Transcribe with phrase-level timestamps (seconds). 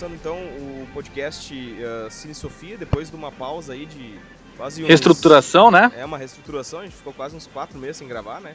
[0.00, 4.18] começando então o podcast uh, Cine Sofia, depois de uma pausa aí de
[4.56, 4.88] quase uns...
[4.88, 5.92] Reestruturação, né?
[5.94, 8.54] É, uma reestruturação, a gente ficou quase uns quatro meses sem gravar, né?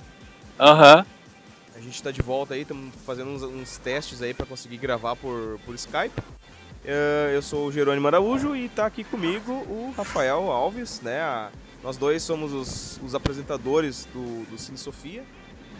[0.59, 0.97] Aham.
[0.97, 1.05] Uhum.
[1.75, 5.15] A gente tá de volta aí, estamos fazendo uns, uns, testes aí para conseguir gravar
[5.15, 6.19] por, por Skype.
[6.19, 11.21] Uh, eu sou o Jerônimo Araújo e tá aqui comigo o Rafael Alves, né?
[11.21, 11.51] A,
[11.83, 15.23] nós dois somos os, os apresentadores do, do Cine Sofia.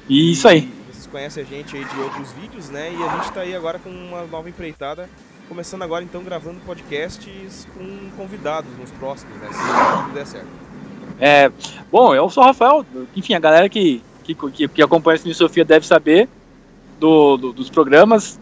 [0.07, 0.59] Isso aí.
[0.59, 2.93] E vocês conhecem a gente aí de outros vídeos, né?
[2.93, 5.09] E a gente tá aí agora com uma nova empreitada.
[5.47, 9.47] Começando agora então gravando podcasts com convidados nos próximos, né?
[9.51, 10.47] Se tudo der certo.
[11.19, 11.51] É,
[11.91, 12.85] bom, eu sou o Rafael.
[13.15, 16.27] Enfim, a galera que, que, que, que acompanha a Cine Sofia deve saber
[16.99, 18.39] do, do, dos programas,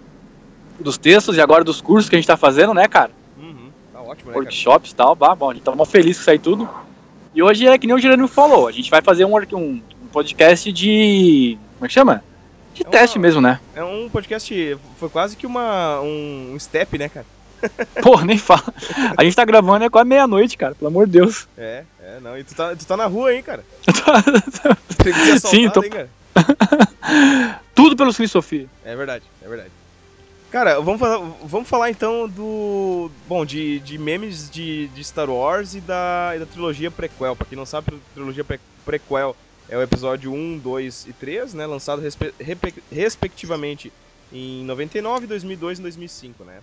[0.79, 3.11] dos textos e agora dos cursos que a gente tá fazendo, né, cara?
[3.37, 6.23] Uhum, tá ótimo, né, Workshops e tal, bah, bom, a gente tá mó feliz que
[6.23, 6.69] sai tudo.
[7.35, 10.71] E hoje é que nem o Jerônimo falou, a gente vai fazer um, um, podcast
[10.71, 11.57] de.
[11.75, 12.23] Como é que chama?
[12.73, 13.59] De é teste uma, mesmo, né?
[13.75, 14.77] É um podcast.
[14.97, 17.25] Foi quase que uma, um step, né, cara?
[18.01, 18.73] Porra, nem fala.
[19.15, 21.47] A gente tá gravando é quase meia-noite, cara, pelo amor de Deus.
[21.57, 22.37] É, é, não.
[22.37, 23.63] E tu tá, tu tá na rua, hein, cara?
[25.39, 25.83] Sim, tô.
[25.83, 26.09] Hein, cara?
[27.75, 28.67] Tudo pelo Cine Sofia.
[28.83, 29.71] É verdade, é verdade.
[30.51, 33.09] Cara, vamos falar, vamos falar então do.
[33.27, 37.35] Bom, de, de memes de, de Star Wars e da, e da trilogia prequel.
[37.35, 39.35] Pra quem não sabe, a trilogia pre, prequel
[39.69, 41.65] é o episódio 1, 2 e 3, né?
[41.65, 42.33] Lançado respe
[42.91, 43.91] respectivamente
[44.31, 46.59] em 99, 2002 e 2005, né?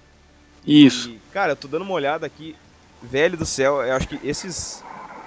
[0.66, 1.10] Isso.
[1.10, 2.54] E, cara, eu tô dando uma olhada aqui,
[3.02, 4.84] velho do céu, eu acho que esses,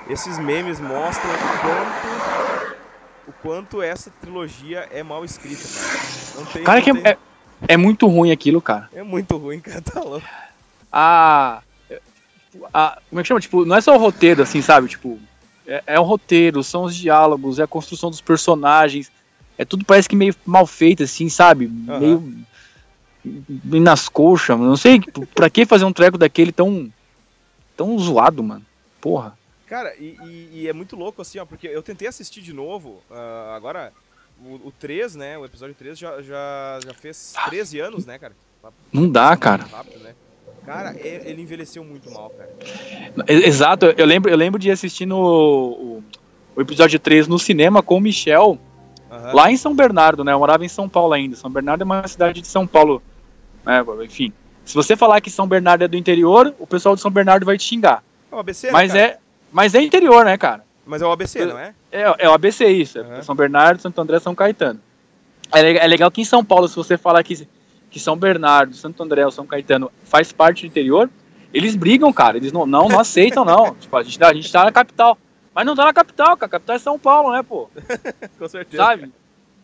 [0.10, 2.78] esses memes mostram o quanto,
[3.28, 6.00] o quanto essa trilogia é mal escrita, cara.
[6.36, 7.04] Não tem, cara, que tem...
[7.04, 7.18] É,
[7.68, 8.90] é muito ruim aquilo, cara.
[8.94, 10.28] É muito ruim, cara, tá louco.
[10.92, 11.64] A,
[12.74, 13.00] a.
[13.10, 13.40] Como é que chama?
[13.40, 14.88] Tipo, não é só o roteiro, assim, sabe?
[14.88, 15.20] Tipo,
[15.68, 19.12] é, é o roteiro, são os diálogos, é a construção dos personagens.
[19.58, 21.66] É tudo parece que meio mal feito, assim, sabe?
[21.66, 22.44] Uhum.
[23.64, 24.58] Meio, nas coxas.
[24.60, 25.00] Não sei
[25.34, 26.92] pra que fazer um treco daquele tão.
[27.78, 28.66] tão zoado, mano.
[29.00, 29.38] Porra.
[29.68, 33.02] Cara, e, e, e é muito louco, assim, ó, porque eu tentei assistir de novo.
[33.10, 33.94] Uh, agora,
[34.44, 35.38] o, o 3, né?
[35.38, 38.36] O episódio 3 já, já, já fez 13 anos, né, cara?
[38.92, 39.64] Não dá, cara.
[39.64, 40.16] Rápido, né?
[40.66, 42.50] Cara, ele envelheceu muito mal, cara.
[43.28, 46.04] Exato, eu lembro, eu lembro de assistir no, o,
[46.56, 48.58] o episódio 3 no cinema com o Michel,
[49.12, 49.36] uhum.
[49.36, 50.32] lá em São Bernardo, né?
[50.32, 51.36] Eu morava em São Paulo ainda.
[51.36, 53.02] São Bernardo é uma cidade de São Paulo.
[53.66, 53.84] Né?
[54.04, 54.32] Enfim,
[54.64, 57.58] se você falar que São Bernardo é do interior, o pessoal de São Bernardo vai
[57.58, 58.04] te xingar.
[58.32, 59.18] É o ABC, né, mas é,
[59.52, 60.64] mas é interior, né, cara?
[60.86, 61.74] Mas é o ABC, não é?
[61.92, 63.00] É, é o ABC, isso.
[63.00, 63.22] Uhum.
[63.22, 64.80] São Bernardo, Santo André, São Caetano.
[65.54, 67.48] É, é legal que em São Paulo, se você falar que
[67.94, 71.08] que São Bernardo, Santo André São Caetano faz parte do interior,
[71.54, 72.38] eles brigam, cara.
[72.38, 73.76] Eles não, não, não aceitam, não.
[73.80, 75.16] tipo, a gente, tá, a gente tá na capital.
[75.54, 76.48] Mas não tá na capital, cara.
[76.48, 77.70] A capital é São Paulo, né, pô?
[78.40, 78.84] Com certeza.
[78.84, 79.12] Sabe?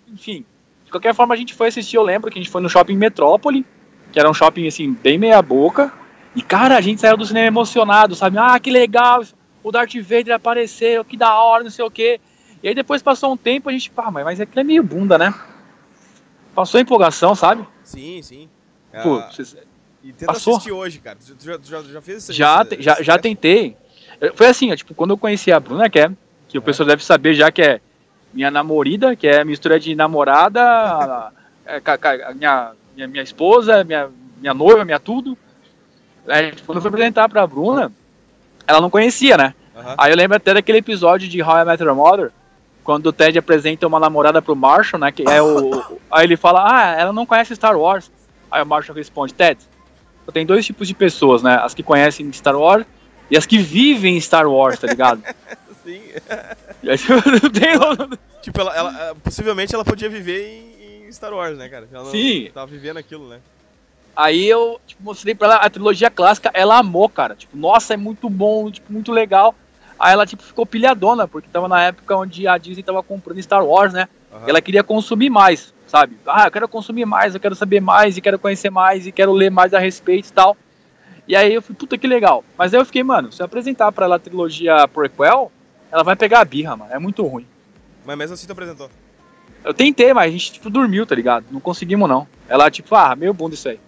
[0.08, 0.46] Enfim.
[0.86, 2.96] De qualquer forma, a gente foi assistir, eu lembro que a gente foi no shopping
[2.96, 3.66] Metrópole,
[4.12, 5.92] que era um shopping, assim, bem meia boca.
[6.36, 8.38] E, cara, a gente saiu do cinema emocionado, sabe?
[8.38, 9.24] Ah, que legal,
[9.64, 12.22] o Darth Vader apareceu, que da hora, não sei o quê.
[12.62, 15.18] E aí depois passou um tempo, a gente, pá, mas, mas aquilo é meio bunda,
[15.18, 15.34] né?
[16.54, 17.66] Passou a empolgação, sabe?
[17.90, 18.50] Sim, sim.
[19.04, 19.30] Pô, ah,
[20.04, 20.54] E tenta passou?
[20.54, 21.18] assistir hoje, cara.
[21.18, 22.34] Tu já, já, já fez isso?
[22.34, 23.76] Já, já, já tentei.
[24.36, 26.12] Foi assim, ó, tipo, quando eu conheci a Bruna, que é,
[26.48, 27.82] que o pessoal deve saber já que é
[28.32, 31.32] minha namorada, que é mistura de namorada, a,
[31.66, 35.38] a, a, minha, minha, minha esposa, minha, minha noiva, minha tudo.
[36.28, 37.92] Aí, quando eu fui apresentar pra Bruna,
[38.68, 39.56] ela não conhecia, né?
[39.76, 39.96] Uhum.
[39.98, 42.32] Aí eu lembro até daquele episódio de How I Met Your Mother,
[42.90, 45.12] quando o Ted apresenta uma namorada pro Marshall, né?
[45.12, 46.00] Que é o.
[46.10, 48.10] aí ele fala, ah, ela não conhece Star Wars.
[48.50, 49.62] Aí o Marshall responde, Ted,
[50.34, 51.60] tem dois tipos de pessoas, né?
[51.62, 52.88] As que conhecem Star Wars
[53.30, 55.22] e as que vivem Star Wars, tá ligado?
[55.86, 56.02] Sim.
[57.54, 57.78] tem...
[58.42, 61.88] tipo, ela, ela, possivelmente ela podia viver em, em Star Wars, né, cara?
[61.94, 62.50] Ela Sim.
[62.52, 63.40] Tava vivendo aquilo, né?
[64.16, 67.36] Aí eu tipo, mostrei pra ela a trilogia clássica, ela amou, cara.
[67.36, 69.54] Tipo, nossa, é muito bom, tipo, muito legal.
[70.00, 73.66] Aí ela, tipo, ficou pilhadona, porque tava na época onde a Disney tava comprando Star
[73.66, 74.08] Wars, né?
[74.32, 74.48] Uhum.
[74.48, 76.16] ela queria consumir mais, sabe?
[76.26, 79.34] Ah, eu quero consumir mais, eu quero saber mais, e quero conhecer mais, e quero
[79.34, 80.56] ler mais a respeito e tal.
[81.28, 82.44] E aí eu fui, puta que legal.
[82.58, 85.52] Mas aí eu fiquei, mano, se eu apresentar pra ela a trilogia prequel,
[85.92, 86.92] ela vai pegar a birra, mano.
[86.92, 87.46] É muito ruim.
[88.06, 88.90] Mas mesmo assim tu apresentou?
[89.64, 91.46] Eu tentei, mas a gente, tipo, dormiu, tá ligado?
[91.52, 92.28] Não conseguimos, não.
[92.48, 93.80] Ela, tipo, ah, meio bunda isso aí.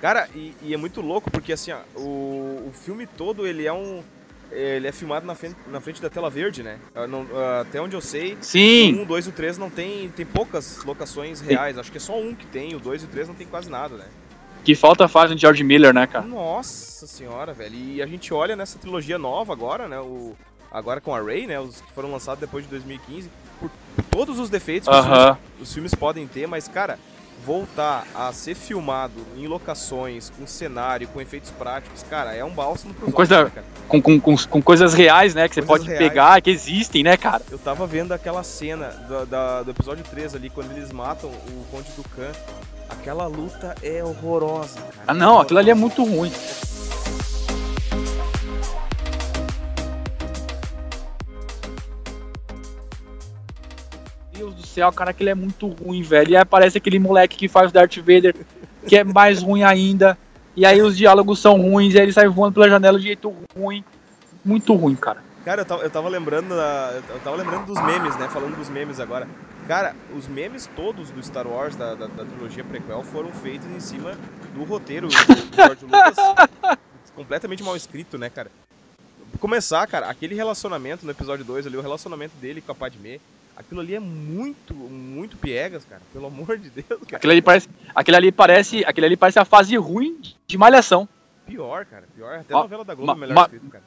[0.00, 3.72] Cara, e, e, é muito louco, porque assim, ó, o, o filme todo, ele é
[3.72, 4.02] um
[4.50, 6.78] ele é filmado na frente, na frente da tela verde, né?
[6.94, 8.94] Ah, não, ah, até onde eu sei, Sim.
[8.94, 11.78] o 1, 2 e o 3 não tem, tem poucas locações reais.
[11.78, 13.70] Acho que é só um que tem, o 2 e o 3 não tem quase
[13.70, 14.04] nada, né?
[14.64, 16.26] Que falta a fase de George Miller, né, cara?
[16.26, 17.74] Nossa senhora, velho.
[17.76, 20.00] E a gente olha nessa trilogia nova agora, né?
[20.00, 20.34] O,
[20.72, 21.60] agora com a Ray, né?
[21.60, 23.30] Os que foram lançados depois de 2015.
[23.60, 25.36] Por, por todos os defeitos que uh -huh.
[25.60, 26.98] os, os, filmes podem ter, mas, cara,
[27.44, 32.92] voltar a ser filmado em locações, com cenário, com efeitos práticos, cara, é um bálsamo
[32.94, 33.62] pros Com coisa- olhos, né?
[33.88, 35.48] Com, com, com, com coisas reais, né?
[35.48, 36.08] Que você Coisas pode reais.
[36.12, 37.42] pegar, que existem, né, cara?
[37.50, 41.64] Eu tava vendo aquela cena da- da- do episódio 3 ali, quando eles matam o
[41.70, 42.32] Conde do Khan.
[42.88, 45.04] Aquela luta é horrorosa, cara.
[45.08, 46.32] Ah, não, aquilo ali é muito ruim.
[54.76, 56.32] Do céu, cara, aquele é muito ruim, velho.
[56.32, 58.34] E aí aparece aquele moleque que faz o Darth Vader,
[58.86, 60.18] que é mais ruim ainda.
[60.54, 63.34] E aí os diálogos são ruins, e aí ele sai voando pela janela de jeito
[63.56, 63.82] ruim.
[64.44, 65.24] Muito ruim, cara.
[65.46, 68.28] Cara, eu tava, eu tava lembrando eu tava lembrando dos memes, né?
[68.28, 69.26] Falando dos memes agora.
[69.66, 73.80] Cara, os memes todos do Star Wars, da, da, da trilogia prequel, foram feitos em
[73.80, 74.12] cima
[74.54, 75.14] do roteiro do
[75.56, 76.16] George Lucas.
[77.16, 78.50] completamente mal escrito, né, cara?
[79.30, 83.18] Pra começar, cara, aquele relacionamento no episódio 2 ali, o relacionamento dele com a Padmé,
[83.56, 86.02] aquilo ali é muito, muito piegas, cara.
[86.12, 87.16] Pelo amor de Deus, cara.
[87.16, 91.08] Aquele ali parece, aquele ali parece, aquele ali parece a fase ruim de Malhação.
[91.46, 92.04] Pior, cara.
[92.14, 92.34] Pior.
[92.40, 93.84] Até a novela da Globo é ma- melhor ma- escrito, cara.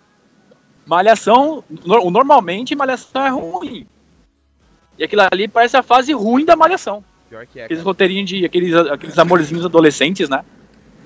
[0.86, 3.86] Malhação, no- normalmente Malhação é ruim.
[4.98, 7.04] E aquilo ali parece a fase ruim da Malhação.
[7.30, 8.44] Pior que é, Aqueles roteirinhos de.
[8.46, 10.44] aqueles, aqueles amorzinhos adolescentes, né?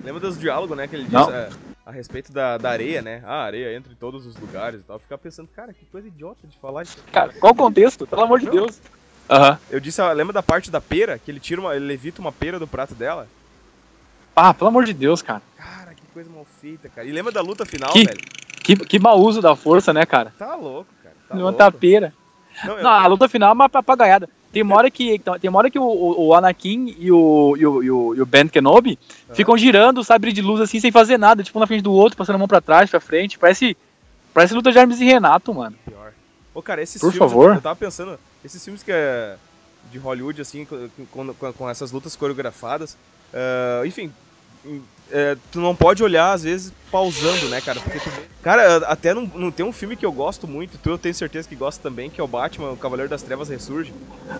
[0.03, 0.87] Lembra dos diálogos, né?
[0.87, 1.29] Que ele diz Não.
[1.29, 1.49] é,
[1.85, 3.21] a respeito da, da areia, né?
[3.25, 4.99] A areia entra em todos os lugares e tal.
[4.99, 6.97] Ficar pensando, cara, que coisa idiota de falar isso.
[7.11, 8.07] Cara, qual o contexto?
[8.07, 8.53] Pelo amor de Não.
[8.53, 8.79] Deus.
[9.29, 9.57] Aham.
[9.69, 11.17] Eu disse, lembra da parte da pera?
[11.19, 11.75] Que ele tira uma.
[11.75, 13.27] Ele levita uma pera do prato dela?
[14.35, 15.41] Ah, pelo amor de Deus, cara.
[15.57, 17.07] Cara, que coisa mal feita, cara.
[17.07, 18.19] E lembra da luta final, Que- velho?
[18.63, 20.33] Que, que mau uso da força, né, cara?
[20.39, 21.15] Tá louco, cara.
[21.27, 21.57] Tá Não louco.
[21.57, 22.13] tapeira.
[22.63, 24.29] Não, eu- Não, a luta final é uma papagaiada.
[24.53, 27.65] Tem uma hora que, tem uma hora que o, o, o Anakin e o, e,
[27.65, 27.83] o,
[28.15, 29.35] e, o, Ben Kenobi Aham.
[29.35, 31.91] ficam girando o sabre de luz assim, sem fazer nada, tipo um na frente do
[31.91, 33.39] outro, passando a mão pra trás, pra frente.
[33.39, 33.75] Parece,
[34.31, 35.75] parece luta de Hermes e Renato, mano.
[35.83, 36.13] pior.
[36.53, 37.55] Ô, cara, esses Por filmes, favor.
[37.55, 39.37] Eu tava pensando, esses filmes que é
[39.91, 42.95] de Hollywood, assim, com, com, com- essas lutas coreografadas,
[43.33, 44.13] ah, enfim,
[45.11, 47.79] é, tu não pode olhar, às vezes, pausando, né, cara?
[47.79, 48.09] Porque tu
[48.41, 51.47] Cara, até não, não tem um filme que eu gosto muito, tu eu tenho certeza
[51.47, 53.93] que gosta também, que é o Batman, o Cavaleiro das Trevas Ressurge.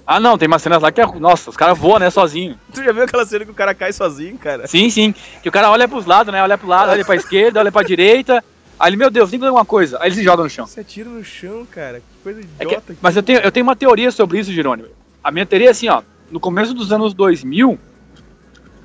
[0.05, 1.05] Ah, não, tem umas cenas lá que é.
[1.05, 2.59] Nossa, os caras voam, né, sozinho.
[2.73, 4.67] Tu já viu aquela cena que o cara cai sozinho, cara?
[4.67, 5.15] Sim, sim.
[5.41, 6.43] Que o cara olha pros lados, né?
[6.43, 8.43] Olha pro lado, olha pra esquerda, olha pra direita.
[8.77, 9.97] Aí ele, meu Deus, tem que fazer alguma coisa.
[10.01, 10.65] Aí ele se joga no chão.
[10.67, 11.99] Você atira no chão, cara.
[11.99, 12.95] Que coisa É que- idiota.
[13.01, 14.89] mas eu tenho, eu tenho uma teoria sobre isso, Jerônimo.
[15.23, 16.01] A minha teoria é assim, ó.
[16.29, 17.79] No começo dos anos 2000,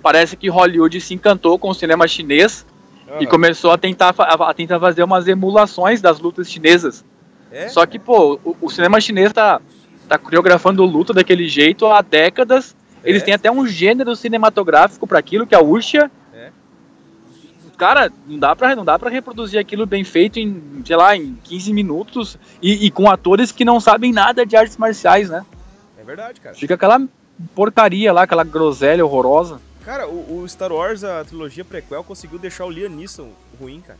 [0.03, 2.65] parece que Hollywood se encantou com o cinema chinês
[3.07, 3.27] e Aham.
[3.27, 7.05] começou a tentar, a, a tentar fazer umas emulações das lutas chinesas.
[7.51, 7.69] É?
[7.69, 9.61] Só que, pô, o, o cinema chinês tá,
[10.09, 12.77] tá coreografando luta daquele jeito há décadas.
[13.05, 13.25] Eles É?
[13.25, 16.11] têm até um gênero cinematográfico pra aquilo, que é a wuxia.
[16.35, 16.51] É.
[17.79, 21.39] Cara, não dá, pra, não dá pra reproduzir aquilo bem feito em, sei lá, em
[21.45, 25.45] 15 minutos e, e com atores que não sabem nada de artes marciais, né?
[25.99, 26.55] É verdade, cara.
[26.57, 27.01] Fica aquela
[27.55, 29.61] porcaria lá, aquela groselha horrorosa.
[29.89, 33.99] Cara, o, o Star Wars, a trilogia prequel, conseguiu deixar o Liam Neeson ruim, cara.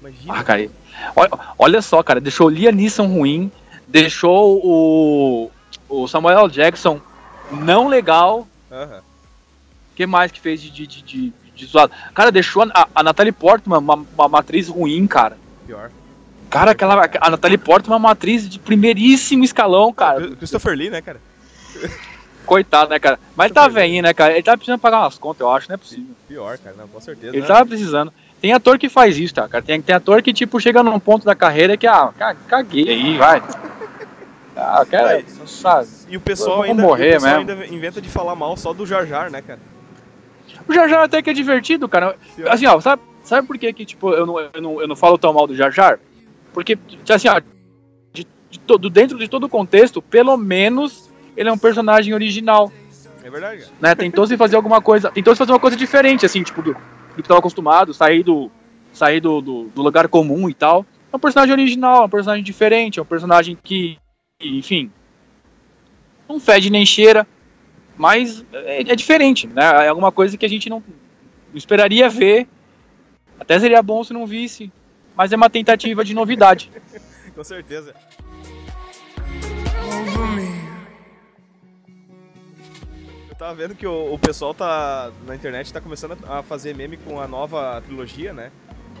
[0.00, 0.32] Imagina.
[0.32, 0.70] Ah, cara,
[1.16, 3.50] olha, olha só, cara, deixou o Liam Neeson ruim,
[3.88, 5.50] deixou o,
[5.88, 6.48] o Samuel L.
[6.48, 7.00] Jackson
[7.50, 8.46] não legal.
[8.70, 8.98] Aham.
[9.00, 11.92] O que mais que fez de, de, de, de, de zoado?
[12.14, 15.36] Cara, deixou a, a Natalie Portman uma, uma matriz ruim, cara.
[15.66, 15.90] Pior.
[16.48, 20.30] Cara, aquela, a Natalie Portman é uma atriz de primeiríssimo escalão, cara.
[20.36, 21.20] Christopher Lee, né, cara?
[22.46, 23.18] Coitado, né, cara?
[23.36, 24.32] Mas ele tá velhinho, né, cara?
[24.32, 26.14] Ele tá precisando pagar umas contas, eu acho, não é possível.
[26.28, 26.74] Pior, cara.
[26.76, 27.28] Não, com certeza.
[27.34, 27.46] Ele né?
[27.46, 28.12] tava precisando.
[28.40, 29.62] Tem ator que faz isso, tá, cara?
[29.62, 33.16] Tem, tem ator que, tipo, chega num ponto da carreira que, ah, ca- caguei aí,
[33.16, 33.42] vai.
[34.54, 35.88] Ah, cara, Aí, sabe?
[36.10, 37.52] E o pessoal, ainda, morrer o pessoal mesmo.
[37.52, 39.58] ainda inventa de falar mal só do Jar Jar, né, cara?
[40.68, 42.16] O Jar Jar até que é divertido, cara.
[42.36, 42.52] Pior.
[42.52, 45.16] Assim, ó, sabe, sabe por que, que tipo, eu não, eu, não, eu não falo
[45.16, 45.98] tão mal do Jar Jar?
[46.52, 47.40] Porque, assim, ó,
[48.12, 52.72] de, de todo, dentro de todo o contexto, pelo menos ele é um personagem original,
[53.22, 53.72] É verdade, cara.
[53.80, 53.94] né?
[53.94, 56.74] Tentou se fazer alguma coisa, tentou se fazer uma coisa diferente, assim, tipo, do,
[57.16, 58.50] do que tava acostumado, sair do,
[58.92, 60.84] sair do, do, do lugar comum e tal.
[61.12, 63.98] É um personagem original, é um personagem diferente, é um personagem que,
[64.38, 64.90] que, enfim,
[66.28, 67.26] não fede nem cheira,
[67.96, 69.84] mas é, é diferente, né?
[69.84, 70.82] É alguma coisa que a gente não,
[71.50, 72.48] não esperaria ver.
[73.38, 74.72] Até seria bom se não visse,
[75.16, 76.70] mas é uma tentativa de novidade.
[77.34, 77.94] Com certeza.
[83.42, 87.20] Tava vendo que o, o pessoal tá na internet tá começando a fazer meme com
[87.20, 88.52] a nova trilogia, né?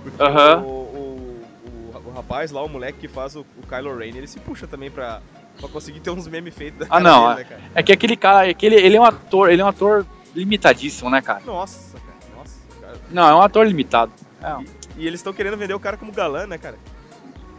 [0.02, 0.62] Porque Aham.
[0.62, 1.46] o, o,
[1.94, 4.90] o, o rapaz lá, o moleque que faz o, Kylo Ren, ele se puxa também
[4.90, 5.20] pra,
[5.60, 7.60] pra conseguir ter uns memes feitos da Ah, não, dele, né, cara?
[7.72, 11.22] É que aquele cara, aquele, ele é um ator, ele é um ator limitadíssimo, né,
[11.22, 11.42] cara?
[11.46, 12.98] Nossa, cara, nossa, cara.
[13.12, 14.10] Não, é um ator limitado.
[14.42, 14.56] É,
[14.96, 16.76] E eles estão querendo vender o cara como galã, né, cara?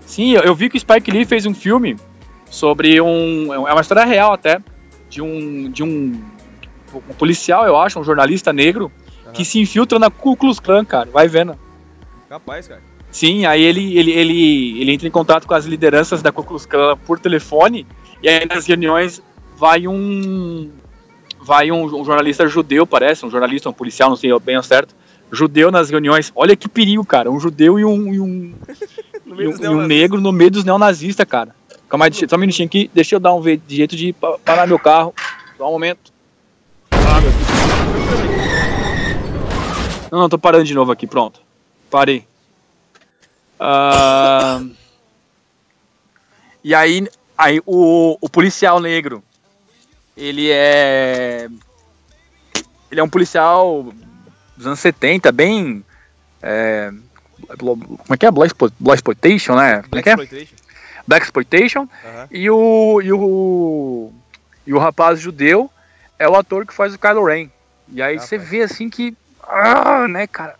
[0.06, 1.96] Sim, eu, eu vi que o Spike Lee fez um filme
[2.50, 3.54] sobre um.
[3.54, 4.60] É uma história real até.
[5.10, 5.72] De um.
[5.72, 6.22] De um.
[6.98, 8.92] Um policial, eu acho, um jornalista negro,
[9.34, 11.10] que se infiltra na Ku Klux Klan, cara.
[11.12, 11.58] Vai vendo.
[12.30, 12.82] Capaz, cara.
[13.12, 16.66] Sim, aí ele, ele, ele, ele entra em contato com as lideranças da Ku Klux
[16.66, 17.86] Klan por telefone,
[18.22, 19.22] e aí nas reuniões
[19.56, 20.72] vai um.
[21.40, 24.96] Vai um, um jornalista judeu, parece, um jornalista, um policial, não sei bem ao certo,
[25.32, 26.32] judeu nas reuniões.
[26.36, 27.30] Olha que perigo, cara.
[27.30, 28.54] Um judeu e um, e um,
[29.28, 31.54] e um, e um negro no meio dos neonazistas, cara.
[31.90, 32.90] Calma aí, só um minutinho aqui.
[32.94, 35.14] Deixa eu dar um jeito de parar meu carro.
[35.58, 36.13] Só um momento.
[40.12, 41.42] Não, não, tô parando de novo aqui, pronto.
[41.90, 42.28] Parei.
[43.60, 44.72] Uh...
[46.64, 49.24] E aí, aí o, o policial negro,
[50.16, 51.50] ele é.
[52.90, 53.92] Ele é um policial
[54.56, 55.84] dos anos 70, bem.
[56.42, 56.92] É,
[57.58, 58.32] como é que é?
[58.32, 59.82] Black, Black Exploitation, né?
[59.82, 60.16] Como é que é?
[61.08, 61.82] Black Exploitation.
[61.82, 62.28] Uhum.
[62.32, 64.14] E, o, e, o,
[64.68, 65.70] e o rapaz judeu
[66.18, 67.50] é o ator que faz o Kylo Ren.
[67.90, 69.16] E aí ah, você vê assim que.
[69.42, 70.56] Ah, né, cara?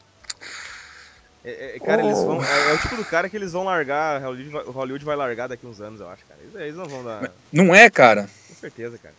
[1.44, 2.08] É, é, cara, oh.
[2.08, 2.44] eles vão.
[2.44, 4.22] É, é, o tipo do cara que eles vão largar.
[4.22, 6.40] Hollywood vai, Hollywood vai largar daqui uns anos, eu acho, cara.
[6.42, 7.32] Eles, eles não vão dar.
[7.52, 8.30] Não é, cara?
[8.48, 9.16] Com certeza, cara.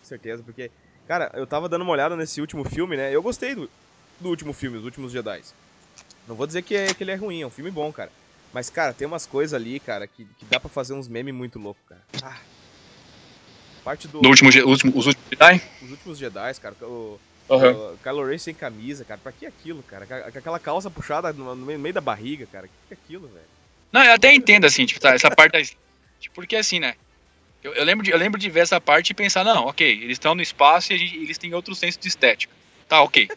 [0.00, 0.70] Com certeza, porque.
[1.06, 3.14] Cara, eu tava dando uma olhada nesse último filme, né?
[3.14, 3.70] Eu gostei do,
[4.18, 5.40] do último filme, Os Últimos Jedi.
[6.26, 8.10] Não vou dizer que, é, que ele é ruim, é um filme bom, cara.
[8.52, 11.58] Mas, cara, tem umas coisas ali, cara, que, que dá pra fazer uns memes muito
[11.58, 12.00] loucos, cara.
[12.22, 12.38] Ah.
[13.84, 14.20] Parte do.
[14.20, 15.62] do último, último, os últimos Jedi?
[15.82, 16.74] Os últimos Jedi, cara.
[16.82, 17.18] O,
[17.48, 17.92] uhum.
[17.94, 19.20] o Kylo Ren sem camisa, cara.
[19.22, 20.04] Pra que aquilo, cara?
[20.26, 22.68] Aquela calça puxada no meio da barriga, cara.
[22.68, 23.56] Que que é aquilo, velho?
[23.92, 25.76] Não, eu até entendo, assim, tipo, tá, essa parte.
[26.20, 26.94] Tipo, porque assim, né?
[27.62, 30.12] Eu, eu, lembro de, eu lembro de ver essa parte e pensar, não, ok, eles
[30.12, 32.52] estão no espaço e gente, eles têm outro senso de estética.
[32.88, 33.28] Tá, ok.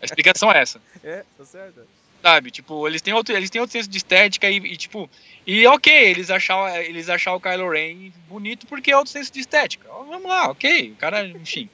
[0.00, 0.80] A explicação é essa.
[1.04, 1.86] É, tá certo.
[2.22, 5.10] Sabe, tipo, eles têm outro, eles têm outro senso de estética e, e tipo,
[5.44, 9.40] e ok, eles achar, eles achar o Kylo Ren bonito porque é outro senso de
[9.40, 9.88] estética.
[9.88, 11.68] Vamos lá, ok, o cara, enfim.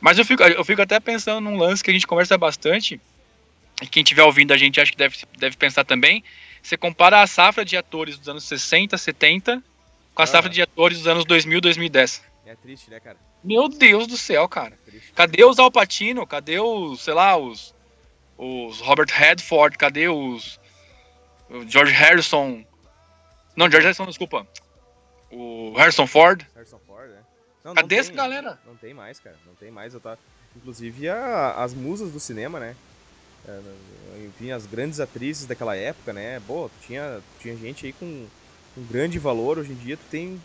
[0.00, 3.00] Mas eu fico, eu fico até pensando num lance que a gente conversa bastante,
[3.80, 6.24] e quem estiver ouvindo a gente acho que deve, deve pensar também.
[6.60, 9.62] Você compara a safra de atores dos anos 60, 70
[10.14, 10.26] com a ah.
[10.26, 12.24] safra de atores dos anos 2000, 2010.
[12.46, 13.18] É triste, né, cara?
[13.44, 14.76] Meu Deus do céu, cara.
[15.14, 16.26] Cadê os Alpatino?
[16.26, 17.74] Cadê os, sei lá, os,
[18.38, 19.78] os Robert Redford?
[19.78, 20.58] Cadê os
[21.48, 22.64] o George Harrison?
[23.56, 24.46] Não, George Harrison, desculpa.
[25.30, 26.44] O Harrison Ford.
[26.54, 27.20] Harrison Ford, é.
[27.64, 28.60] Não, Cadê não essa galera?
[28.66, 29.36] Não tem mais, cara.
[29.46, 29.94] Não tem mais.
[29.94, 30.16] Eu tá...
[30.54, 32.76] Inclusive a, as musas do cinema, né?
[33.46, 33.60] É,
[34.26, 36.40] enfim, as grandes atrizes daquela época, né?
[36.46, 38.26] Pô, tinha, tinha gente aí com,
[38.74, 39.58] com grande valor.
[39.58, 40.40] Hoje em dia tu tem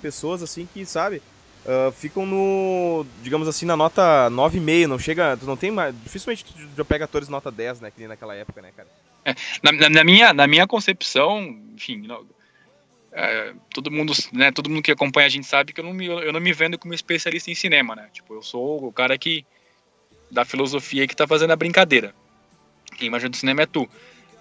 [0.00, 1.22] pessoas assim que, sabe,
[1.64, 6.44] uh, ficam no, digamos assim, na nota 9,5, não chega, tu não tem mais, dificilmente
[6.44, 8.88] tu já pega atores nota 10, né, que nem naquela época, né, cara?
[9.24, 11.40] É, na, na, minha, na minha concepção,
[11.74, 12.26] enfim, não,
[13.12, 16.06] é, todo mundo, né, todo mundo que acompanha a gente sabe que eu não me,
[16.06, 19.44] eu não me vendo como especialista em cinema, né, tipo, eu sou o cara que,
[20.30, 22.14] da filosofia que tá fazendo a brincadeira.
[22.96, 23.88] Quem imagina do cinema é tu.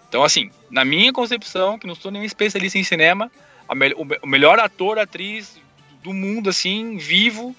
[0.07, 3.31] Então, assim, na minha concepção, que não sou nenhum especialista em cinema,
[3.73, 5.59] me, o melhor ator, atriz,
[6.03, 7.55] do mundo, assim, vivo,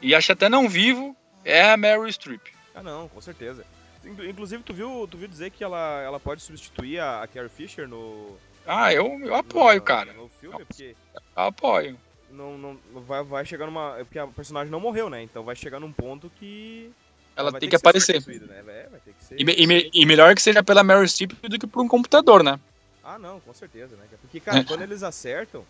[0.00, 2.42] e acho até não vivo, é a Meryl Streep.
[2.74, 3.64] Ah, não, com certeza.
[4.04, 7.88] Inclusive, tu viu, tu viu dizer que ela, ela pode substituir a, a Carrie Fisher
[7.88, 8.36] no.
[8.66, 10.12] Ah, eu, eu apoio, no, cara.
[10.12, 10.94] No filme, porque.
[11.14, 11.98] Eu apoio.
[12.30, 13.96] Não, não, vai, vai chegar numa.
[13.98, 15.22] Porque a personagem não morreu, né?
[15.22, 16.90] Então vai chegar num ponto que.
[17.36, 18.24] Ela, ela tem que, que aparecer.
[18.26, 18.58] Né?
[18.58, 21.32] É, vai ter que ser, e, e, me, e, melhor que seja pela Meryl Streep
[21.42, 22.58] do que por um computador, né?
[23.02, 24.04] Ah, não, com certeza, né?
[24.20, 25.64] Porque, cara, quando eles acertam,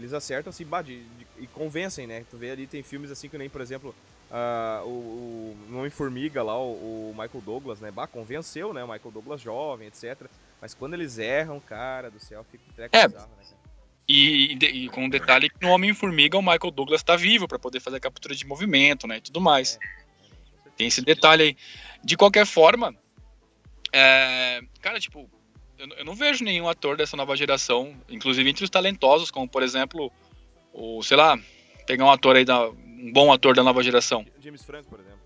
[0.00, 2.24] eles acertam assim, bah, de, de, e convencem, né?
[2.30, 3.94] Tu vê ali, tem filmes assim que nem, por exemplo,
[4.30, 7.90] uh, o, o Homem-Formiga lá, o, o, Michael Douglas, né?
[7.90, 8.82] Bah, convenceu, né?
[8.82, 10.26] O Michael Douglas jovem, etc.
[10.60, 13.06] Mas quando eles erram, cara do céu, fica um treco é.
[13.06, 13.44] bizarro, né?
[14.08, 17.60] E, e, e, com um detalhe que no Homem-Formiga o Michael Douglas tá vivo para
[17.60, 19.18] poder fazer a captura de movimento, né?
[19.18, 19.78] E tudo mais.
[20.66, 20.70] É.
[20.76, 21.56] Tem esse detalhe aí.
[22.02, 22.92] De qualquer forma,
[23.92, 25.30] é, cara, tipo,
[25.96, 30.12] eu, não vejo nenhum ator dessa nova geração, inclusive entre os talentosos, como por exemplo,
[30.72, 31.38] o, sei lá,
[31.86, 34.26] pegar um ator aí, da, um bom ator da nova geração.
[34.40, 35.18] James Franco, por exemplo.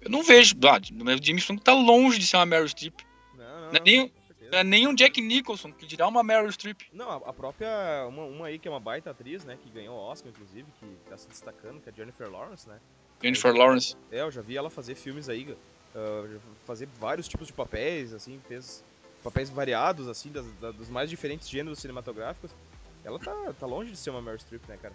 [0.00, 3.00] Eu não vejo, ah, o James Franco tá longe de ser uma Meryl Streep.
[3.36, 4.12] Não, não, não, é nem,
[4.50, 6.82] não é nem um Jack Nicholson, que dirá uma Meryl Streep.
[6.92, 9.96] Não, a, a própria, uma, uma, aí que é uma baita atriz, né, que ganhou
[9.96, 12.78] o Oscar, inclusive, que tá se destacando, que é a Jennifer Lawrence, né.
[13.22, 13.96] Jennifer Lawrence.
[14.10, 15.56] É, eu já vi ela fazer filmes aí,
[15.94, 18.84] uh, fazer vários tipos de papéis, assim, fez
[19.22, 22.50] papéis variados, assim, das, das, dos mais diferentes gêneros cinematográficos.
[23.04, 24.94] Ela tá, tá longe de ser uma Meryl Streep, né, cara?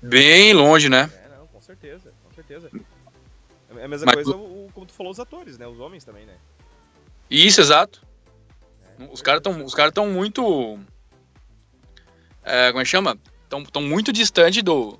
[0.00, 1.10] Bem longe, né?
[1.24, 2.70] É, não, com certeza, com certeza.
[3.76, 5.66] É a mesma Mas, coisa, o, como tu falou, os atores, né?
[5.66, 6.34] Os homens também, né?
[7.30, 8.02] Isso, exato.
[8.98, 10.78] É, os caras estão os cara tão muito.
[12.42, 13.18] É, como é que chama?
[13.42, 14.98] Estão tão muito distante do,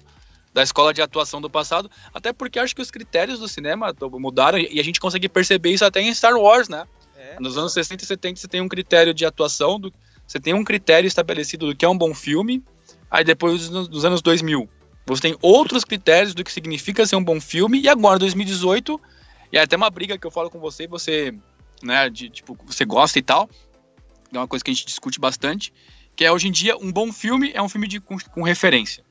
[0.53, 4.59] da escola de atuação do passado, até porque acho que os critérios do cinema mudaram
[4.59, 6.87] e a gente consegue perceber isso até em Star Wars, né?
[7.41, 9.93] Nos anos 60 e 70 você tem um critério de atuação, do,
[10.27, 12.63] você tem um critério estabelecido do que é um bom filme,
[13.11, 14.69] aí depois nos anos 2000
[15.07, 19.01] você tem outros critérios do que significa ser um bom filme, e agora 2018,
[19.53, 21.33] e é até uma briga que eu falo com você, você,
[21.81, 23.49] né, de tipo, você gosta e tal,
[24.33, 25.73] é uma coisa que a gente discute bastante,
[26.17, 29.05] que é hoje em dia um bom filme é um filme de, com, com referência.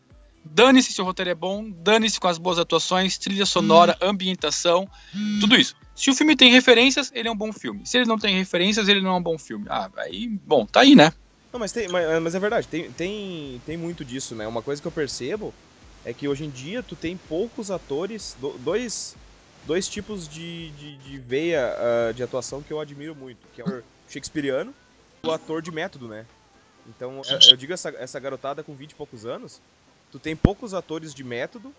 [0.44, 4.10] Dane-se se o roteiro é bom, dane-se com as boas atuações, trilha sonora, hum.
[4.10, 5.38] ambientação, hum.
[5.39, 5.75] tudo isso.
[5.95, 7.85] Se o filme tem referências, ele é um bom filme.
[7.85, 9.65] Se ele não tem referências, ele não é um bom filme.
[9.69, 11.13] Ah, aí, bom, tá aí, né?
[11.53, 14.45] Não, mas, tem, mas, mas é verdade, tem, tem, tem muito disso, né?
[14.45, 15.53] Uma coisa que eu percebo
[16.03, 19.15] é que hoje em dia tu tem poucos atores, dois,
[19.65, 21.73] dois tipos de, de, de veia
[22.09, 24.75] uh, de atuação que eu admiro muito, que é o shakespeariano
[25.23, 26.25] e o ator de método, né?
[26.87, 29.61] Então, eu digo essa, essa garotada com 20 e poucos anos,
[30.11, 31.73] tu tem poucos atores de método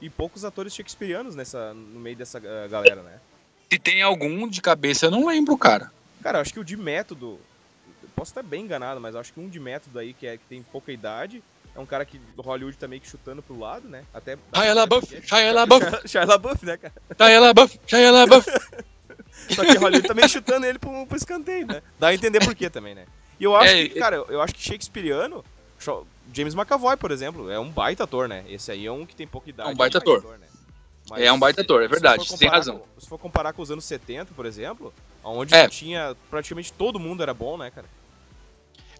[0.00, 3.20] e poucos atores shakespearianos nessa, no meio dessa uh, galera, né?
[3.70, 5.90] Se tem algum de cabeça, eu não lembro, cara.
[6.22, 7.38] Cara, eu acho que o de método,
[8.16, 10.62] posso estar bem enganado, mas acho que um de método aí que, é, que tem
[10.62, 11.42] pouca idade
[11.74, 14.04] é um cara que do Hollywood tá meio que chutando pro lado, né?
[14.12, 14.36] Até.
[14.54, 15.84] Shia LaBeouf, Shia LaBeouf.
[16.08, 16.94] Shia LaBeouf, né, cara?
[17.16, 18.46] Shia LaBeouf, Shia LaBeouf.
[19.54, 21.82] Só que Hollywood tá meio chutando ele pro, pro escanteio, né?
[21.98, 23.06] Dá a entender por quê também, né?
[23.38, 25.44] E eu acho é, que, cara, eu acho que Shakespeareano,
[26.32, 28.44] James McAvoy, por exemplo, é um baita ator, né?
[28.48, 29.70] Esse aí é um que tem pouca idade.
[29.70, 30.18] É um baita ator.
[30.18, 30.46] ator né?
[31.10, 32.78] Mas, é um baita ator, é verdade, tem razão.
[32.78, 34.92] Com, se for comparar com os anos 70, por exemplo,
[35.24, 35.68] onde é.
[35.68, 37.86] tinha praticamente todo mundo era bom, né, cara?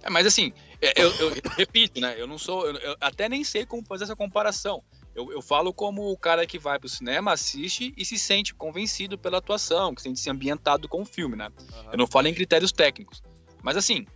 [0.03, 2.15] É, mas assim, é, eu, eu, eu, repito, né?
[2.19, 2.67] Eu não sou.
[2.67, 4.83] Eu, eu, até nem sei como fazer essa comparação.
[5.15, 9.19] Eu, eu falo como o cara que vai pro cinema, assiste e se sente convencido
[9.19, 11.49] pela atuação, que se sente se ambientado com o filme, né?
[11.49, 11.93] Uhum.
[11.93, 13.23] Eu não falo em critérios técnicos.
[13.63, 14.07] Mas assim,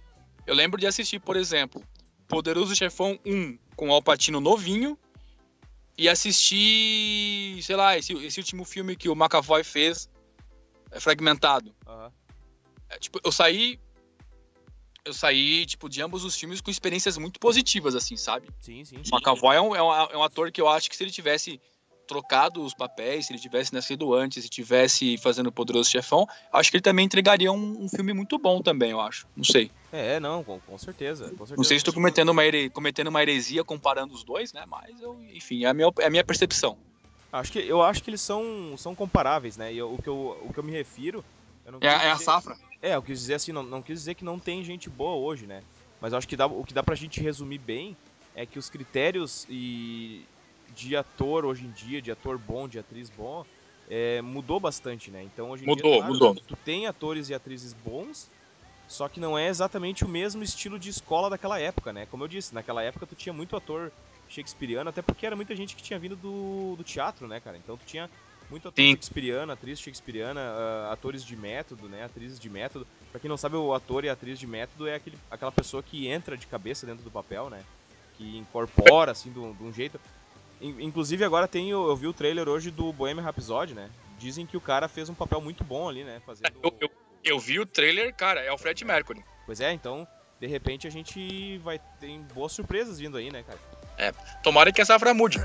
[0.46, 1.82] eu lembro de assistir, por exemplo,
[2.28, 4.96] Poderoso Chefão 1 com o Alpatino novinho
[5.96, 10.08] e assistir, sei lá, esse, esse último filme que o McAvoy fez,
[10.90, 11.74] é fragmentado.
[11.86, 12.10] Uhum.
[12.88, 13.78] É, tipo, eu saí
[15.04, 18.48] eu saí, tipo, de ambos os filmes com experiências muito positivas, assim, sabe?
[18.60, 18.96] Sim, sim.
[18.96, 21.10] O McAvoy é um, é, um, é um ator que eu acho que se ele
[21.10, 21.60] tivesse
[22.06, 26.70] trocado os papéis, se ele tivesse nascido antes e tivesse fazendo o Poderoso Chefão, acho
[26.70, 29.26] que ele também entregaria um, um, filme muito bom também, eu acho.
[29.36, 29.70] Não sei.
[29.92, 31.56] É, não, com, com, certeza, com certeza.
[31.56, 34.64] Não sei se estou cometendo uma, cometendo uma heresia comparando os dois, né?
[34.66, 36.76] Mas, eu, enfim, é a minha, é a minha percepção.
[37.32, 39.72] Acho que, eu acho que eles são, são comparáveis, né?
[39.72, 41.24] E eu, o, que eu, o que eu me refiro...
[41.64, 42.56] Eu é, é a safra.
[42.82, 45.46] É, eu quis dizer assim, não, não quis dizer que não tem gente boa hoje,
[45.46, 45.62] né?
[46.00, 47.96] Mas acho que dá, o que dá pra gente resumir bem
[48.34, 50.24] é que os critérios e
[50.74, 53.44] de ator hoje em dia, de ator bom, de atriz bom,
[53.88, 55.22] é, mudou bastante, né?
[55.22, 56.34] Então hoje em mudou, dia, claro, mudou.
[56.34, 58.30] Tu, tem atores e atrizes bons,
[58.88, 62.06] só que não é exatamente o mesmo estilo de escola daquela época, né?
[62.10, 63.92] Como eu disse, naquela época tu tinha muito ator
[64.28, 67.56] shakespeariano, até porque era muita gente que tinha vindo do, do teatro, né, cara?
[67.56, 68.08] Então tu tinha
[68.50, 68.90] muito ator Sim.
[68.90, 72.04] shakespeariano, atriz shakespeariana, uh, atores de método, né?
[72.04, 72.86] Atrizes de método.
[73.10, 76.06] Pra quem não sabe, o ator e atriz de método é aquele, aquela pessoa que
[76.06, 77.62] entra de cabeça dentro do papel, né?
[78.16, 80.00] Que incorpora, assim, de um, jeito.
[80.62, 81.70] Inclusive, agora tem.
[81.70, 83.90] Eu, vi o trailer hoje do Bohemian Rhapsody, né?
[84.16, 86.22] Dizem que o cara fez um papel muito bom ali, né?
[86.24, 86.52] Fazendo.
[86.62, 86.90] Eu, eu,
[87.24, 89.24] eu vi o trailer, cara, é o Fred Mercury.
[89.44, 90.06] Pois é, então,
[90.40, 93.58] de repente a gente vai ter boas surpresas vindo aí, né, cara?
[93.98, 95.40] É, tomara que a safra mude.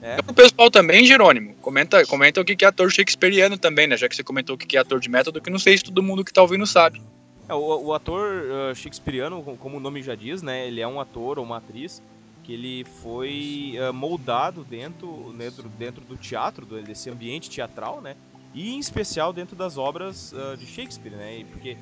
[0.00, 0.16] É.
[0.26, 3.98] O pessoal também, Jerônimo, comenta, comenta o que é ator shakespeariano também, né?
[3.98, 6.02] Já que você comentou o que é ator de método, que não sei se todo
[6.02, 7.02] mundo que tá ouvindo sabe.
[7.48, 10.66] É, o, o, ator uh, shakespeariano, como o nome já diz, né?
[10.66, 12.02] Ele é um ator ou uma atriz
[12.42, 18.16] que ele foi uh, moldado dentro, dentro, dentro do teatro, desse ambiente teatral, né?
[18.54, 21.44] E em especial dentro das obras uh, de Shakespeare, né?
[21.50, 21.76] Porque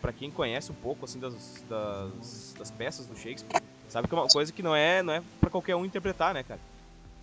[0.00, 1.34] para quem conhece um pouco assim das,
[1.68, 5.22] das, das, peças do Shakespeare, sabe que é uma coisa que não é, não é
[5.40, 6.60] para qualquer um interpretar, né, cara?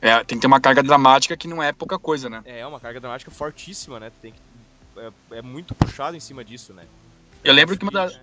[0.02, 2.42] É, tem que ter uma carga dramática que não é pouca coisa, né?
[2.46, 4.12] É, uma carga dramática fortíssima, né?
[4.22, 4.40] Tem que,
[5.00, 6.86] é, é muito puxado em cima disso, né?
[7.44, 8.20] Eu lembro que uma, das,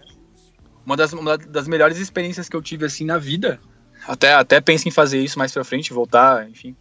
[0.85, 3.61] uma, das, uma das melhores experiências que eu tive, assim, na vida,
[4.07, 6.77] até, até penso em fazer isso mais pra frente, voltar, enfim.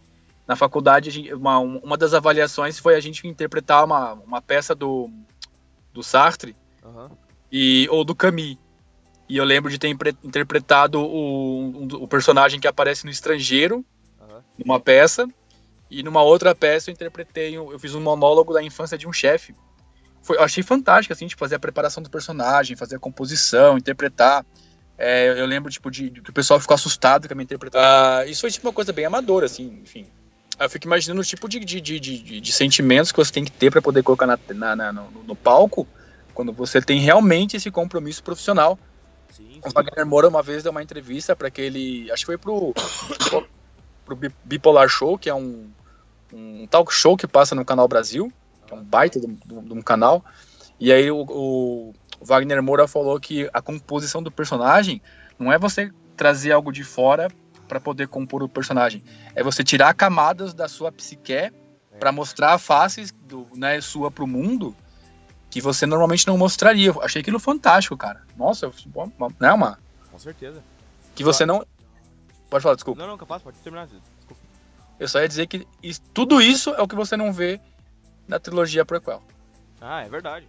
[0.46, 5.10] Na faculdade, gente, uma, uma das avaliações foi a gente interpretar uma, uma peça do,
[5.92, 7.10] do Sartre uhum.
[7.52, 8.56] e, ou do Camus.
[9.28, 13.84] E eu lembro de ter interpretado o, um, o personagem que aparece no Estrangeiro,
[14.58, 15.28] numa peça,
[15.90, 19.54] e numa outra peça eu interpretei, eu fiz um monólogo da infância de um chefe.
[20.22, 24.44] Foi, eu achei fantástico, assim, de fazer a preparação do personagem, fazer a composição, interpretar.
[24.96, 27.86] É, eu lembro, tipo, de, de, que o pessoal ficou assustado com a minha interpretação.
[27.88, 30.06] Ah, isso foi, tipo, uma coisa bem amadora, assim, enfim.
[30.58, 33.52] Eu fico imaginando o tipo de, de, de, de, de sentimentos que você tem que
[33.52, 35.86] ter para poder colocar na, na, na no, no, palco
[36.34, 38.76] quando você tem realmente esse compromisso profissional
[39.30, 42.10] Sim, o Wagner Moura uma vez deu uma entrevista para aquele.
[42.10, 42.74] Acho que foi pro.
[44.04, 45.70] pro Bipolar Show, que é um,
[46.32, 48.32] um talk show que passa no Canal Brasil,
[48.70, 50.24] é um baita de, um canal.
[50.78, 55.00] E aí o, o, Wagner Moura falou que a composição do personagem
[55.38, 57.28] não é você trazer algo de fora
[57.68, 59.04] para poder compor o personagem,
[59.34, 61.52] é você tirar camadas da sua psique é.
[62.00, 64.74] para mostrar faces do, né, sua pro mundo
[65.50, 66.88] que você normalmente não mostraria.
[66.88, 68.22] Eu achei aquilo fantástico, cara.
[68.36, 69.78] Nossa, não é uma.
[70.10, 70.62] Com certeza.
[71.14, 71.64] Que você não.
[72.50, 73.00] Pode falar, desculpa.
[73.00, 73.86] Não, não, capaz, pode terminar.
[73.86, 74.42] Desculpa.
[74.98, 77.60] Eu só ia dizer que isso, tudo isso é o que você não vê
[78.28, 79.22] na trilogia prequel.
[79.80, 80.46] Ah, é verdade.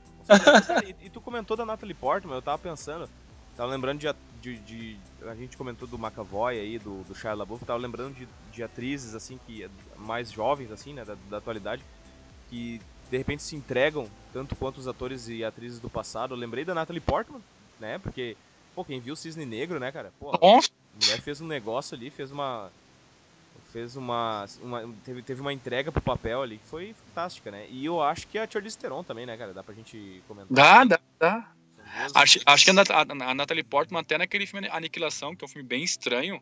[0.85, 3.09] e, e, tu comentou da Natalie Portman, eu tava pensando,
[3.55, 7.65] tava lembrando de, de, de a gente comentou do McAvoy aí, do, do Shia LaBeouf,
[7.65, 11.83] tava lembrando de, de atrizes assim que mais jovens assim, né, da, da atualidade,
[12.49, 16.33] que de repente se entregam tanto quanto os atores e atrizes do passado.
[16.33, 17.41] Eu lembrei da Natalie Portman,
[17.79, 17.97] né?
[17.97, 18.37] Porque,
[18.75, 20.13] pô, quem viu Cisne Negro, né, cara?
[20.19, 22.71] Pô, a mulher fez um negócio ali, fez uma.
[23.71, 24.45] Fez uma.
[24.61, 27.67] uma teve, teve uma entrega pro papel ali que foi fantástica, né?
[27.69, 29.53] E eu acho que a Charlize Theron também, né, cara?
[29.53, 30.47] Dá pra gente comentar.
[30.49, 31.51] Dá, dá, dá.
[32.15, 35.49] Acho, acho que a, a, a Natalie Portman, até naquele filme Aniquilação, que é um
[35.49, 36.41] filme bem estranho,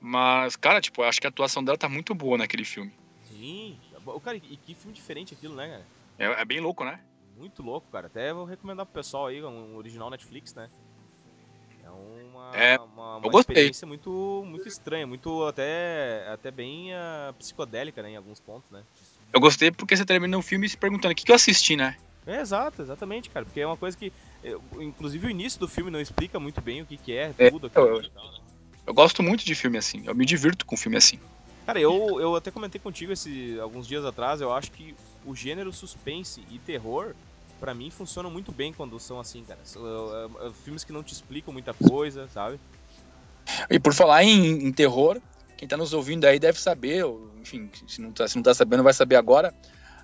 [0.00, 2.92] mas, cara, tipo, acho que a atuação dela tá muito boa naquele filme.
[3.30, 5.86] Sim, o cara, e que filme diferente aquilo, né, cara?
[6.18, 7.00] É, é, bem louco, né?
[7.36, 8.08] Muito louco, cara.
[8.08, 10.68] Até vou recomendar pro pessoal aí, um original Netflix, né?
[12.52, 17.32] É uma, é, uma, uma eu experiência muito, muito estranha, muito até, até bem uh,
[17.34, 18.82] psicodélica, né, em alguns pontos, né?
[19.32, 21.96] Eu gostei porque você termina o filme se perguntando o que, que eu assisti, né?
[22.26, 23.44] É, exato, exatamente, cara.
[23.44, 24.12] Porque é uma coisa que.
[24.78, 27.68] Inclusive o início do filme não explica muito bem o que, que é, tudo é,
[27.68, 28.08] eu, tal, né?
[28.86, 30.02] eu gosto muito de filme assim.
[30.06, 31.18] Eu me divirto com filme assim.
[31.64, 35.72] Cara, eu, eu até comentei contigo esse, alguns dias atrás, eu acho que o gênero
[35.72, 37.14] suspense e terror,
[37.62, 39.60] para mim, funcionam muito bem quando são assim, cara.
[39.62, 42.58] São, uh, uh, filmes que não te explicam muita coisa, sabe?
[43.70, 45.22] E por falar em, em, terror,
[45.56, 48.52] quem tá nos ouvindo aí deve saber, ou, enfim, se não, tá, se não tá
[48.52, 49.54] sabendo, vai saber agora.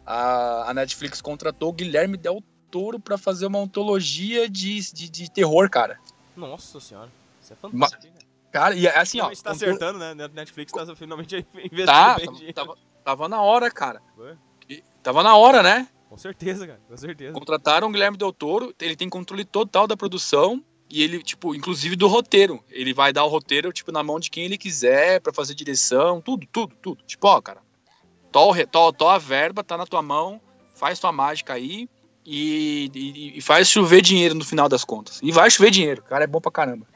[0.06, 2.40] A, a Netflix contratou o Guilherme Del
[2.70, 5.98] Toro para fazer uma antologia de, de, de, terror, cara.
[6.36, 7.10] Nossa senhora,
[7.42, 8.06] isso é fantástico.
[8.52, 9.32] Cara, e assim, ó.
[9.42, 10.14] tá acertando, né?
[10.14, 12.16] Netflix tá finalmente investindo tá.
[12.54, 14.00] Tava, tava na hora, cara.
[15.02, 15.88] Tava na hora, né?
[16.08, 16.80] Com certeza, cara.
[16.88, 17.32] Com certeza.
[17.32, 21.96] Contrataram o Guilherme Del Toro, ele tem controle total da produção e ele, tipo, inclusive
[21.96, 22.62] do roteiro.
[22.70, 26.20] Ele vai dar o roteiro, tipo, na mão de quem ele quiser para fazer direção,
[26.20, 27.02] tudo, tudo, tudo.
[27.06, 27.60] Tipo, ó, cara,
[28.32, 30.40] tó, tó, tó a verba, tá na tua mão,
[30.74, 31.88] faz tua mágica aí
[32.24, 35.20] e, e, e faz chover dinheiro no final das contas.
[35.22, 36.86] E vai chover dinheiro, cara é bom pra caramba.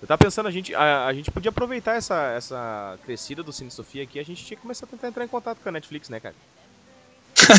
[0.00, 3.70] Eu tava pensando, a gente, a, a, gente podia aproveitar essa, essa crescida do Cine
[3.70, 6.08] Sofia aqui, a gente tinha que começar a tentar entrar em contato com a Netflix,
[6.08, 6.34] né, cara?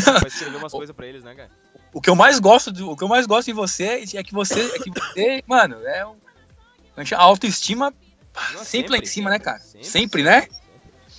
[0.20, 1.50] Vai escrever umas coisas pra eles, né, cara?
[1.92, 4.32] O que eu mais gosto, do, o que eu mais gosto em você é que
[4.32, 6.16] você, é que você, mano, é um,
[6.96, 7.92] a autoestima
[8.32, 9.58] sempre, sempre, lá em cima, né, cara?
[9.58, 10.48] Sempre, sempre né?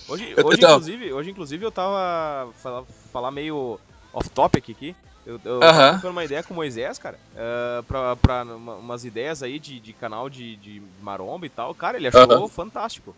[0.08, 3.78] Hoje, hoje, eu, inclusive, hoje, inclusive, eu tava falar, falar meio
[4.12, 4.96] off-topic aqui.
[5.24, 9.04] Eu, eu tava trocando uma ideia com o Moisés, cara, uh, pra, pra uma, umas
[9.04, 11.74] ideias aí de, de canal de, de maromba e tal.
[11.74, 13.16] Cara, ele achou fantástico.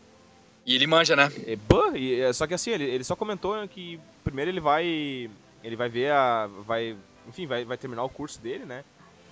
[0.64, 1.30] E ele manja, né?
[1.46, 5.30] É, é, só que assim, ele, ele só comentou que primeiro ele vai.
[5.62, 6.48] Ele vai ver a.
[6.66, 8.84] Vai, enfim, vai, vai terminar o curso dele, né?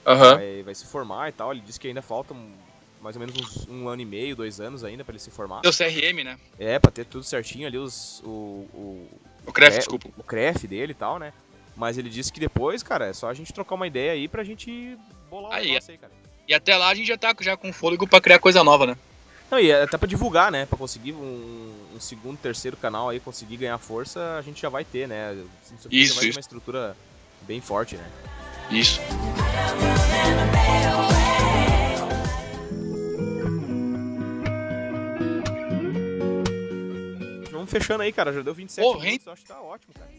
[0.07, 0.17] Uhum.
[0.17, 1.53] Vai, vai se formar e tal.
[1.53, 2.35] Ele disse que ainda falta
[3.01, 5.61] mais ou menos uns, um ano e meio, dois anos ainda para ele se formar.
[5.61, 6.39] O CRM, né?
[6.59, 8.21] É, pra ter tudo certinho ali, os.
[8.25, 9.09] O, o,
[9.47, 10.09] o CREF, desculpa.
[10.17, 11.33] O, o CREF dele e tal, né?
[11.77, 14.45] Mas ele disse que depois, cara, é só a gente trocar uma ideia aí pra
[14.45, 14.97] gente
[15.29, 16.13] bolar aí, negócio aí, cara.
[16.47, 18.97] E até lá a gente já tá já com fôlego pra criar coisa nova, né?
[19.55, 20.67] Não, e até pra divulgar, né?
[20.67, 24.85] Pra conseguir um, um segundo, terceiro canal aí, conseguir ganhar força, a gente já vai
[24.85, 25.33] ter, né?
[25.33, 26.21] Isso, vai isso.
[26.21, 26.97] ter uma estrutura
[27.43, 28.05] bem forte, né?
[28.69, 29.01] Isso.
[37.53, 38.33] Vamos fechando aí, cara.
[38.33, 40.11] Já deu 27 oh, minutos, acho que tá ótimo, cara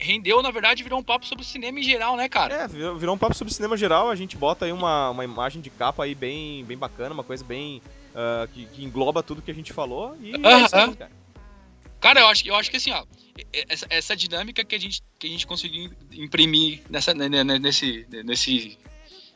[0.00, 2.54] rendeu, na verdade, virou um papo sobre cinema em geral, né, cara?
[2.54, 5.68] É, virou um papo sobre cinema geral, a gente bota aí uma, uma imagem de
[5.68, 7.82] capa aí bem, bem bacana, uma coisa bem.
[8.14, 10.46] Uh, que, que, engloba tudo que a gente falou e uh -huh.
[10.46, 11.10] é aí, cara.
[12.00, 13.04] Cara, eu acho, eu acho que assim, ó,
[13.68, 18.78] essa, essa dinâmica que a gente, que a gente conseguiu imprimir nessa, nesse, nesse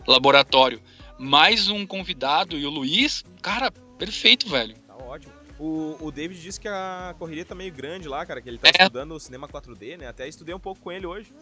[0.06, 0.80] laboratório,
[1.18, 4.76] mais um convidado e o Luiz, cara, perfeito, velho.
[4.86, 5.32] Tá ótimo.
[5.58, 8.68] O, o David disse que a correria tá meio grande lá, cara, que ele tá
[8.68, 8.82] é.
[8.82, 10.06] estudando o cinema 4D, né?
[10.06, 11.32] Até estudei um pouco com ele hoje.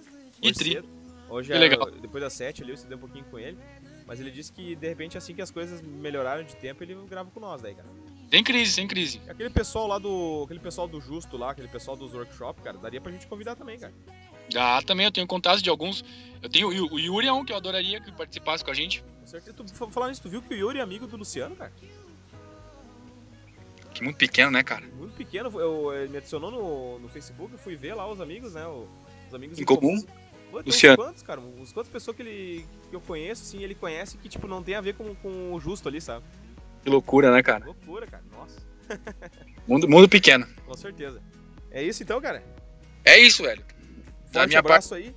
[0.42, 0.83] E tri.
[1.29, 1.90] Hoje, é, legal.
[1.90, 3.59] depois das 7 ali, eu estudei um pouquinho com ele.
[4.07, 7.31] Mas ele disse que, de repente, assim que as coisas melhoraram de tempo, ele grava
[7.31, 7.88] com nós daí, cara.
[8.31, 9.21] Tem crise, tem crise.
[9.29, 10.42] Aquele pessoal lá do.
[10.45, 13.79] Aquele pessoal do Justo lá, aquele pessoal dos workshops, cara, daria pra gente convidar também,
[13.79, 13.92] cara.
[14.49, 16.05] Já também, eu tenho contatos de alguns.
[16.42, 19.03] Eu tenho o Yuri é um que eu adoraria que participasse com a gente.
[19.21, 19.57] Com certeza.
[19.57, 19.64] Tu,
[20.09, 21.73] nisso, tu viu que o Yuri é amigo do Luciano, cara?
[23.92, 24.87] Que muito pequeno, né, cara?
[24.97, 25.49] Muito pequeno.
[25.59, 28.64] Eu, ele me adicionou no, no Facebook, eu fui ver lá os amigos, né?
[28.66, 30.05] Os amigos Em comum?
[30.50, 31.00] Pô, Luciano.
[31.00, 31.40] Uns quantos, cara?
[31.40, 34.74] Uns quantas pessoas que ele que eu conheço, assim, ele conhece que, tipo, não tem
[34.74, 36.24] a ver com, com o justo ali, sabe?
[36.82, 37.64] Que loucura, né, cara?
[37.64, 38.22] Loucura, cara.
[38.30, 38.61] Nossa,
[39.66, 40.46] Mundo, mundo pequeno.
[40.64, 41.20] com certeza.
[41.70, 42.42] É isso então, cara.
[43.04, 43.62] É isso, velho.
[44.32, 45.14] Da Forte minha abraço aí.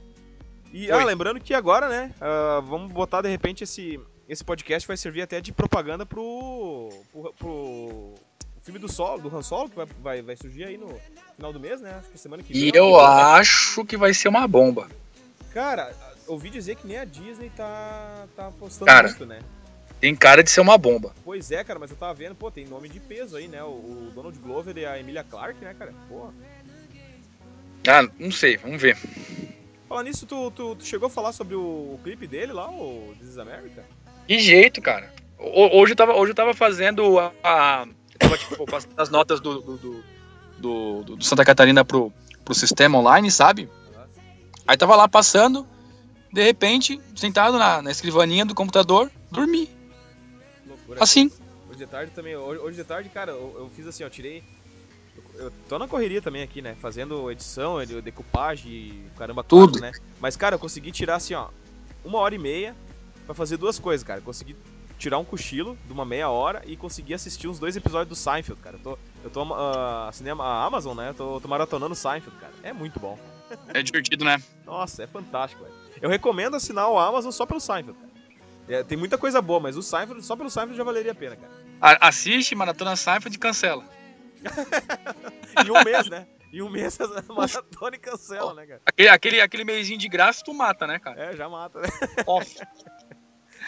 [0.72, 4.98] E, ah, lembrando que agora, né, ah, vamos botar, de repente, esse, esse podcast vai
[4.98, 8.16] servir até de propaganda pro, pro, pro
[8.62, 11.00] filme do Solo, do Han Solo, que vai, vai, vai surgir aí no
[11.36, 11.96] final do mês, né?
[11.98, 12.62] Acho que semana que vem.
[12.62, 14.88] E eu acho que vai ser uma bomba.
[15.54, 15.92] Cara,
[16.28, 19.08] ouvi dizer que nem a Disney tá, tá apostando Cara.
[19.10, 19.40] muito, né?
[20.00, 21.14] Tem cara de ser uma bomba.
[21.26, 23.62] Pois é, cara, mas eu tava vendo, pô, tem nome de peso aí, né?
[23.64, 25.94] O, o Donald Glover e a Emilia Clarke, né, cara?
[26.08, 26.30] Pô.
[27.88, 28.98] Ah, não sei, vamos ver.
[29.88, 33.30] Falar nisso, tu, tu, tu chegou a falar sobre o, clipe dele lá, o This
[33.30, 33.84] is America?
[34.28, 35.12] Que jeito, cara.
[35.38, 37.34] Ho- Hoje eu tava, hoje eu tava fazendo a.
[37.44, 37.88] a-
[38.20, 40.04] tava, tipo, as notas do, do, do,
[41.04, 42.14] do- do Santa Catarina pro,
[42.46, 43.68] pro sistema online, sabe?
[44.70, 45.66] Aí tava lá passando,
[46.32, 49.68] de repente, sentado na, na escrivaninha do computador, dormi.
[50.64, 51.02] Loucura.
[51.02, 51.32] Assim.
[51.68, 54.44] Hoje de tarde também, hoje, hoje de tarde, cara, eu, eu fiz assim, ó, tirei.
[55.16, 56.78] Eu, eu tô na correria também aqui, né?
[56.80, 59.80] Fazendo edição, ed- decupagem, caramba, Tudo.
[59.80, 59.92] quatro, né?
[60.22, 61.48] Mas, cara, eu consegui tirar assim, ó,
[62.06, 62.76] uma hora e meia
[63.26, 64.20] pra fazer duas coisas, cara.
[64.20, 64.56] Eu consegui
[65.00, 68.62] tirar um cochilo de uma meia hora e consegui assistir uns dois episódios do Seinfeld,
[68.62, 68.76] cara.
[68.76, 68.98] Eu tô.
[69.24, 71.10] Eu tô ah, assinei a Amazon, né?
[71.10, 72.54] Eu tô, tô maratonando Seinfeld, cara.
[72.62, 73.18] É muito bom.
[73.74, 74.42] É divertido, né?
[74.66, 75.76] Nossa, é fantástico, velho.
[76.02, 78.10] Eu recomendo assinar o Amazon só pelo Seinfeld, cara.
[78.68, 81.36] É, tem muita coisa boa, mas o Seinfeld, só pelo Seinfeld já valeria a pena,
[81.36, 81.52] cara.
[81.82, 83.84] A- assiste, maratona Seinfeld e cancela.
[85.66, 86.28] Em um mês, né?
[86.54, 86.98] Em um mês,
[87.30, 88.82] maratona e cancela, né, cara?
[88.86, 91.22] Aquele, aquele, aquele mêsinho de graça tu mata, né, cara?
[91.22, 91.88] É, já mata, né?
[92.26, 92.68] Nossa.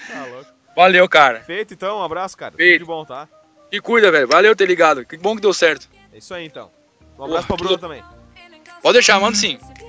[0.08, 0.50] Tá louco.
[0.76, 1.42] Valeu, cara.
[1.42, 2.00] Feito, então.
[2.00, 2.56] Um abraço, cara.
[2.56, 2.80] Feito.
[2.80, 3.28] Tudo de bom, tá?
[3.72, 4.28] E cuida, velho.
[4.28, 5.06] Valeu ter ligado.
[5.06, 5.88] Que bom que deu certo.
[6.14, 6.72] É isso aí, então.
[7.20, 8.04] Um abraço pra Porra, Bruna também.
[8.82, 9.60] Pode deixar, manda sim.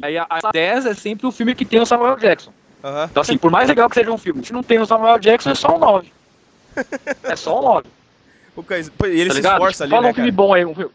[0.00, 2.52] Aí a, a 10 é sempre o filme que tem o Samuel Jackson.
[2.84, 3.08] Aham.
[3.10, 5.50] Então, assim, por mais legal que seja um filme, se não tem o Samuel Jackson,
[5.50, 6.12] é só um 9.
[7.24, 7.86] É só um 9.
[8.54, 10.36] O Cais- pô, E ele tá se esforça ali, Fala né, um filme cara?
[10.36, 10.64] bom aí.
[10.64, 10.90] Um filme...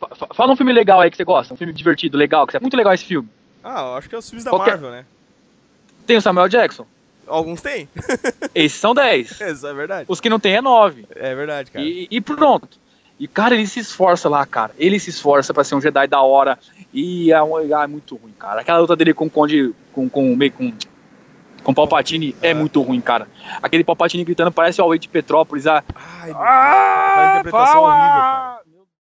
[0.00, 1.52] fa- fa- Fala um filme legal aí que você gosta.
[1.52, 2.46] Um filme divertido, legal.
[2.46, 2.60] Que você...
[2.60, 3.28] Muito legal esse filme.
[3.62, 5.04] Ah, eu acho que é os filmes da Qualquer- Marvel, né?
[6.06, 6.86] Tem o Samuel Jackson.
[7.26, 7.88] Alguns tem.
[8.54, 9.30] Esses são 10.
[9.40, 10.04] Isso é verdade.
[10.08, 11.06] Os que não tem é 9.
[11.16, 11.84] É verdade, cara.
[11.84, 12.78] E, e pronto.
[13.18, 14.72] E, cara, ele se esforça lá, cara.
[14.76, 16.58] Ele se esforça pra ser um Jedi da hora.
[16.92, 18.60] E é, é muito ruim, cara.
[18.60, 19.72] Aquela luta dele com o Conde.
[19.92, 20.72] Com, com, meio com,
[21.62, 22.54] com o Palpatine é Ah.
[22.54, 23.28] muito ruim, cara.
[23.62, 25.66] Aquele Palpatine gritando parece o Always de Petrópolis.
[25.66, 27.88] Ah, Ai, ah, aquela interpretação fala!
[27.88, 28.63] horrível, cara.